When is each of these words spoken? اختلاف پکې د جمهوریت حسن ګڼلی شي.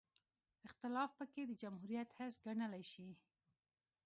اختلاف 0.67 1.09
پکې 1.19 1.41
د 1.47 1.51
جمهوریت 1.61 2.09
حسن 2.17 2.35
ګڼلی 2.45 2.83
شي. 2.91 3.09